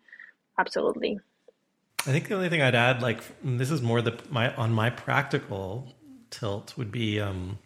[0.57, 1.19] Absolutely.
[1.99, 4.89] I think the only thing I'd add, like this is more the my on my
[4.89, 5.93] practical
[6.29, 7.57] tilt would be um,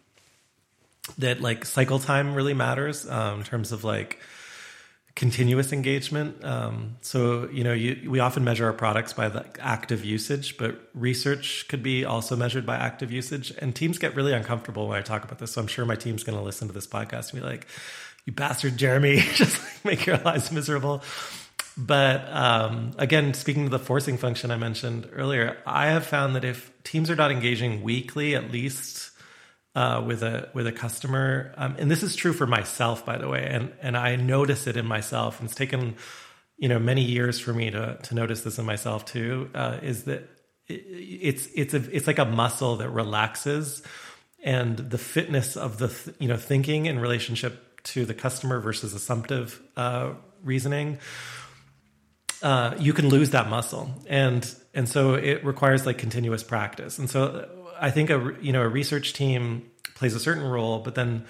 [1.18, 4.18] that like cycle time really matters um, in terms of like
[5.14, 6.44] continuous engagement.
[6.44, 10.80] Um, so you know, you, we often measure our products by the active usage, but
[10.94, 13.52] research could be also measured by active usage.
[13.58, 15.52] And teams get really uncomfortable when I talk about this.
[15.52, 17.66] So I'm sure my team's going to listen to this podcast and be like,
[18.24, 21.02] "You bastard, Jeremy, just like make your lives miserable."
[21.76, 26.44] But um, again, speaking to the forcing function I mentioned earlier, I have found that
[26.44, 29.10] if teams are not engaging weekly, at least
[29.74, 33.28] uh, with a with a customer, um, and this is true for myself, by the
[33.28, 35.40] way, and and I notice it in myself.
[35.40, 35.96] And it's taken
[36.58, 39.50] you know many years for me to to notice this in myself too.
[39.52, 40.30] Uh, is that
[40.68, 43.82] it, it's it's a it's like a muscle that relaxes,
[44.44, 48.94] and the fitness of the th- you know thinking in relationship to the customer versus
[48.94, 50.12] assumptive uh,
[50.44, 50.98] reasoning.
[52.44, 56.98] Uh, you can lose that muscle, and and so it requires like continuous practice.
[56.98, 57.48] And so
[57.80, 61.24] I think a you know a research team plays a certain role, but then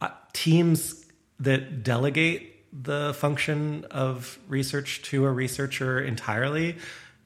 [0.00, 1.04] uh, teams
[1.40, 6.76] that delegate the function of research to a researcher entirely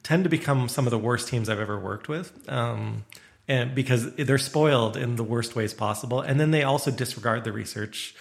[0.03, 2.33] tend to become some of the worst teams I've ever worked with.
[2.49, 3.05] Um,
[3.49, 7.53] and because they're spoiled in the worst ways possible, and then they also disregard the
[7.53, 8.15] research.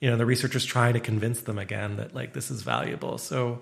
[0.00, 3.16] You know, the researchers trying to convince them again that like this is valuable.
[3.16, 3.60] So,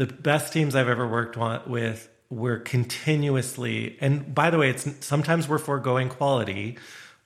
[0.00, 1.36] the best teams I've ever worked
[1.68, 6.78] with we're continuously and by the way it's sometimes we're foregoing quality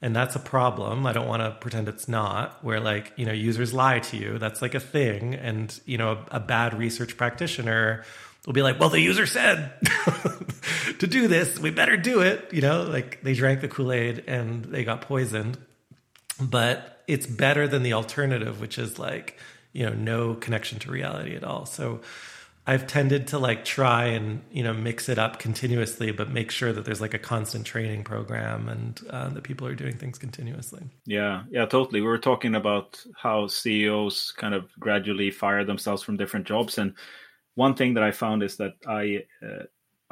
[0.03, 1.07] and that's a problem.
[1.07, 4.39] I don't want to pretend it's not where like you know users lie to you.
[4.39, 8.05] That's like a thing and you know a, a bad research practitioner
[8.45, 9.73] will be like well the user said
[10.98, 11.61] to do this.
[11.61, 15.59] We better do it you know like they drank the kool-aid and they got poisoned.
[16.40, 19.38] But it's better than the alternative which is like
[19.73, 21.67] you know no connection to reality at all.
[21.67, 22.01] So
[22.67, 26.73] I've tended to like try and you know mix it up continuously, but make sure
[26.73, 30.83] that there's like a constant training program and uh, that people are doing things continuously.
[31.04, 32.00] Yeah, yeah, totally.
[32.00, 36.94] We were talking about how CEOs kind of gradually fire themselves from different jobs, and
[37.54, 39.65] one thing that I found is that I uh,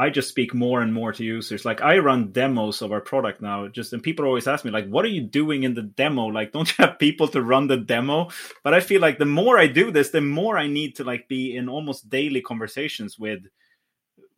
[0.03, 1.64] I just speak more and more to users.
[1.64, 4.88] Like I run demos of our product now, just and people always ask me like,
[4.88, 6.26] "What are you doing in the demo?
[6.26, 8.28] Like, don't you have people to run the demo?"
[8.64, 11.28] But I feel like the more I do this, the more I need to like
[11.28, 13.42] be in almost daily conversations with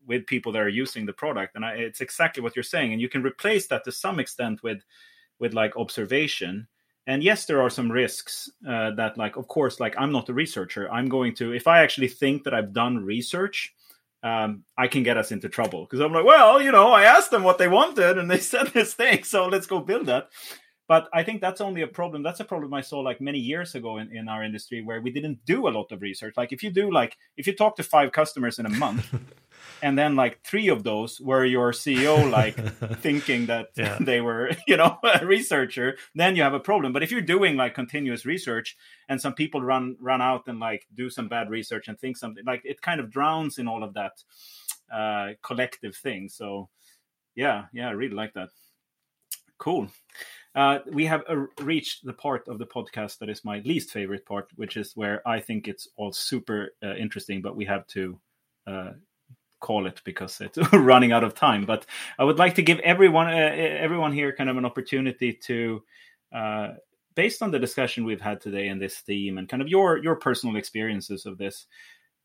[0.06, 2.92] with people that are using the product, and I, it's exactly what you're saying.
[2.92, 4.82] And you can replace that to some extent with
[5.38, 6.68] with like observation.
[7.06, 10.32] and yes there are some risks uh, that like of course like i'm not a
[10.32, 13.74] researcher i'm going to if i actually think that i've done research
[14.24, 15.84] um, i can get us into trouble.
[15.84, 18.68] Because i'm like well you know i asked them what they wanted and they said
[18.68, 20.30] this thing so let's go build that
[20.88, 23.74] but i think that's only a problem that's a problem i saw like many years
[23.74, 26.34] ago in, in our industry where we didn't do a lot of research.
[26.36, 29.14] Like if you do like if you talk to five customers in a month
[29.82, 32.56] and then like three of those were your ceo like
[33.00, 33.98] thinking that yeah.
[34.00, 36.92] they were you know a researcher then you have a problem.
[36.92, 38.76] But if you're doing like continuous research
[39.08, 42.44] and some people run run out and like do some bad research and think something
[42.44, 44.22] like it kind of drowns in all of that
[44.92, 46.28] uh collective thing.
[46.28, 46.68] So
[47.36, 48.48] yeah yeah i really like that
[49.64, 49.88] cool
[50.54, 54.24] uh, we have uh, reached the part of the podcast that is my least favorite
[54.24, 58.20] part, which is where I think it's all super uh, interesting, but we have to
[58.66, 58.90] uh,
[59.60, 61.64] call it because it's running out of time.
[61.64, 61.86] But
[62.18, 65.82] I would like to give everyone uh, everyone here kind of an opportunity to,
[67.16, 70.16] based on the discussion we've had today and this theme and kind of your your
[70.16, 71.66] personal experiences of this.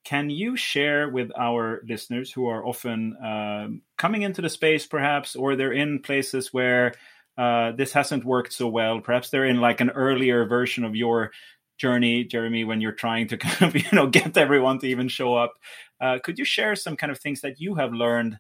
[0.06, 5.36] Can you share with our listeners who are often um, coming into the space, perhaps,
[5.36, 6.94] or they're in places where
[7.40, 9.00] uh, this hasn't worked so well.
[9.00, 11.32] Perhaps they're in like an earlier version of your
[11.78, 15.36] journey, Jeremy, when you're trying to kind of you know get everyone to even show
[15.36, 15.54] up.
[16.02, 18.38] Uh, could you share some kind of things that you have learned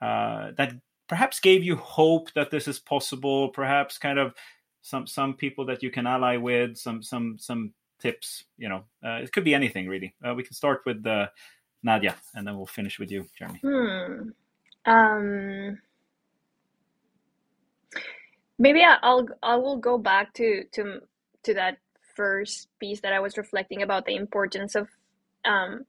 [0.00, 0.74] uh, that
[1.08, 3.48] perhaps gave you hope that this is possible?
[3.48, 4.32] Perhaps kind of
[4.82, 8.44] some some people that you can ally with, some some some tips.
[8.56, 10.14] You know, uh, it could be anything really.
[10.24, 13.58] Uh, we can start with Nadya, and then we'll finish with you, Jeremy.
[13.60, 14.30] Hmm.
[14.86, 15.78] Um
[18.58, 21.00] maybe I'll I will go back to to
[21.44, 21.78] to that
[22.16, 24.88] first piece that I was reflecting about the importance of
[25.44, 25.84] um,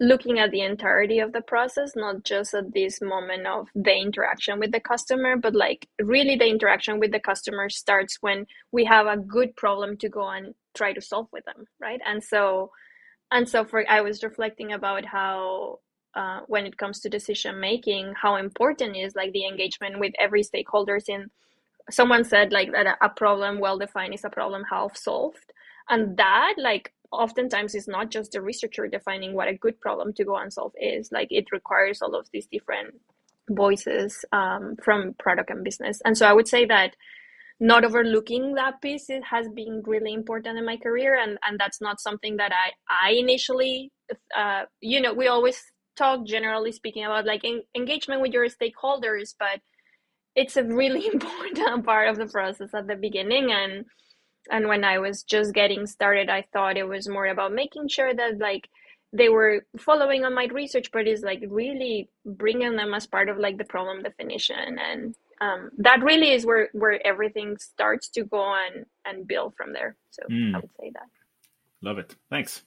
[0.00, 4.58] looking at the entirety of the process, not just at this moment of the interaction
[4.58, 9.06] with the customer, but like really the interaction with the customer starts when we have
[9.06, 12.00] a good problem to go and try to solve with them, right?
[12.06, 12.70] And so,
[13.30, 15.78] and so for I was reflecting about how
[16.14, 20.42] uh, when it comes to decision making, how important is like the engagement with every
[20.42, 21.30] stakeholders in
[21.90, 25.52] someone said like that a problem well defined is a problem half solved.
[25.88, 30.24] And that like oftentimes is not just the researcher defining what a good problem to
[30.24, 31.12] go and solve is.
[31.12, 32.94] Like it requires all of these different
[33.50, 36.00] voices um, from product and business.
[36.04, 36.96] And so i would say that
[37.60, 41.16] not overlooking that piece it has been really important in my career.
[41.20, 42.70] And and that's not something that i
[43.08, 43.92] i initially
[44.36, 45.62] uh, you know we always
[45.96, 49.60] talk generally speaking about like en- engagement with your stakeholders but
[50.34, 53.84] it's a really important part of the process at the beginning and
[54.50, 58.14] and when i was just getting started i thought it was more about making sure
[58.14, 58.68] that like
[59.12, 63.38] they were following on my research but is like really bringing them as part of
[63.38, 68.38] like the problem definition and um, that really is where where everything starts to go
[68.38, 69.96] on and build from there.
[70.10, 70.54] So mm.
[70.54, 71.08] i would say that.
[71.82, 72.14] Love it.
[72.30, 72.62] Thanks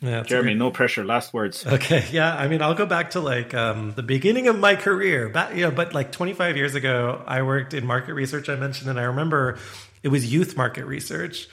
[0.00, 1.04] yeah, Jeremy, no pressure.
[1.04, 1.64] Last words.
[1.78, 2.34] Okay, yeah.
[2.34, 5.28] I mean, I'll go back to like um, the beginning of my career.
[5.28, 8.48] Back, you know, but like 25 years ago, I worked in market research.
[8.48, 9.58] I mentioned, and I remember
[10.02, 11.48] it was youth market research,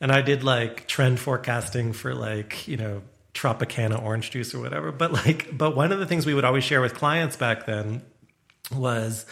[0.00, 3.02] and I did like trend forecasting for like you know
[3.34, 4.92] Tropicana orange juice or whatever.
[4.92, 8.02] But like, but one of the things we would always share with clients back then
[8.74, 9.26] was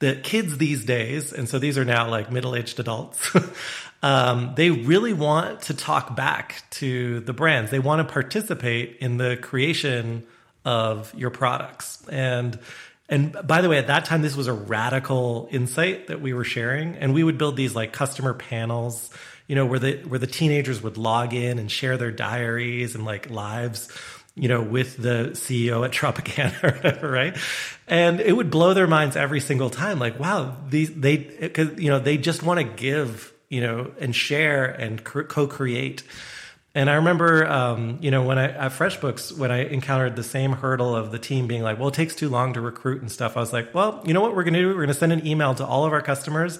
[0.00, 3.34] that kids these days, and so these are now like middle aged adults,
[4.02, 7.70] um, they really want to talk back to the brands.
[7.70, 10.24] They want to participate in the creation
[10.64, 12.06] of your products.
[12.08, 12.58] And
[13.08, 16.44] and by the way, at that time, this was a radical insight that we were
[16.44, 19.10] sharing, and we would build these like customer panels,
[19.46, 23.06] you know, where the where the teenagers would log in and share their diaries and
[23.06, 23.88] like lives
[24.38, 27.36] you know, with the CEO at Tropicana or whatever, right?
[27.86, 29.98] And it would blow their minds every single time.
[29.98, 31.18] Like, wow, these, they,
[31.48, 36.02] cause, you know, they just want to give you know, and share and co-create.
[36.74, 40.52] And I remember, um, you know, when I at FreshBooks, when I encountered the same
[40.52, 43.36] hurdle of the team being like, "Well, it takes too long to recruit and stuff,"
[43.36, 44.68] I was like, "Well, you know what we're going to do?
[44.68, 46.58] We're going to send an email to all of our customers,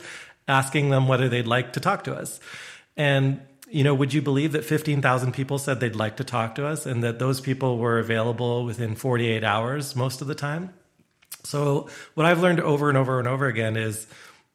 [0.49, 2.41] asking them whether they'd like to talk to us."
[2.97, 6.66] And you know, would you believe that 15,000 people said they'd like to talk to
[6.66, 10.72] us and that those people were available within 48 hours most of the time?
[11.44, 14.06] So, what I've learned over and over and over again is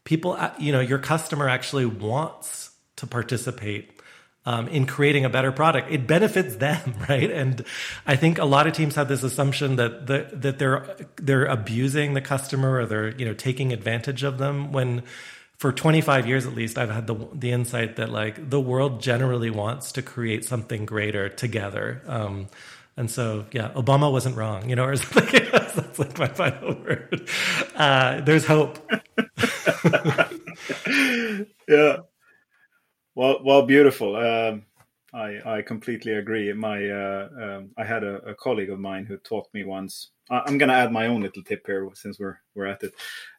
[0.03, 3.99] people, uh, you know, your customer actually wants to participate
[4.45, 5.91] um, in creating a better product.
[5.91, 7.31] It benefits them, right?
[7.31, 7.63] And
[8.05, 12.13] I think a lot of teams have this assumption that the, that they're they're abusing
[12.13, 14.71] the customer or they're you know taking advantage of them.
[14.71, 15.03] When
[15.63, 19.49] for 25 years at least, I've had the the insight that like the world generally
[19.49, 22.01] wants to create something greater together.
[22.05, 22.49] Um,
[22.97, 25.41] and so, yeah, Obama wasn't wrong, you know, or something.
[25.53, 27.29] That's like my final word.
[27.77, 28.77] Uh, there's hope.
[31.69, 31.99] yeah.
[33.15, 34.17] well, well, beautiful.
[34.17, 34.65] Um,
[35.13, 36.51] I I completely agree.
[36.53, 40.09] My uh, um, I had a, a, colleague of mine who taught me once.
[40.29, 42.93] I'm going to add my own little tip here since we're we're at it.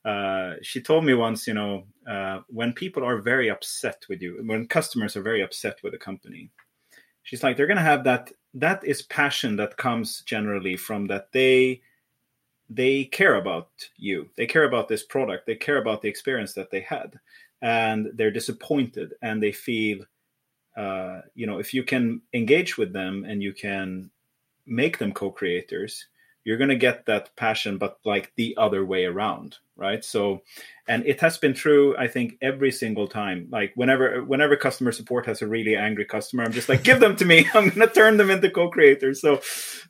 [0.05, 4.41] Uh, she told me once, you know, uh, when people are very upset with you,
[4.45, 6.51] when customers are very upset with a company,
[7.23, 8.31] she's like they're going to have that.
[8.55, 11.83] That is passion that comes generally from that they
[12.71, 14.31] they care about you.
[14.37, 15.47] They care about this product.
[15.47, 17.19] They care about the experience that they had,
[17.61, 20.05] and they're disappointed and they feel
[20.77, 24.11] uh, you know, if you can engage with them and you can
[24.67, 26.07] make them co-creators,
[26.45, 30.05] you're going to get that passion, but like the other way around, right?
[30.05, 30.43] So,
[30.87, 33.49] and it has been true, I think, every single time.
[33.51, 37.17] Like whenever, whenever customer support has a really angry customer, I'm just like, give them
[37.17, 37.49] to me.
[37.55, 39.23] I'm going to turn them into co-creators.
[39.23, 39.41] So,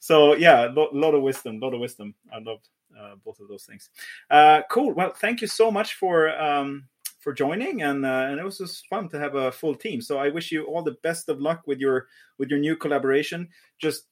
[0.01, 2.15] so yeah, a lo- lot of wisdom, a lot of wisdom.
[2.33, 2.61] I love
[2.99, 3.91] uh, both of those things.
[4.31, 4.93] Uh, cool.
[4.93, 6.85] Well, thank you so much for um,
[7.25, 10.01] for joining, and uh, and it was just fun to have a full team.
[10.01, 12.07] So I wish you all the best of luck with your
[12.39, 13.49] with your new collaboration.
[13.81, 14.05] Just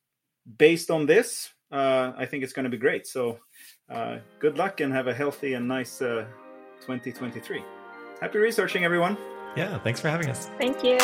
[0.59, 3.07] based on this, uh, I think it's going to be great.
[3.07, 3.39] So
[3.91, 7.59] uh, good luck and have a healthy and nice 2023.
[7.59, 7.63] Uh,
[8.21, 9.17] Happy researching, everyone.
[9.57, 10.49] Yeah, thanks for having us.
[10.59, 10.99] Thank you.